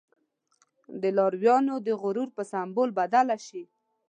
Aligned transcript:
د 1.01 1.03
لارويانو 1.17 1.75
د 1.87 1.89
غرور 2.01 2.29
په 2.37 2.43
سمبول 2.51 2.89
بدله 2.99 3.37
شي. 3.47 3.63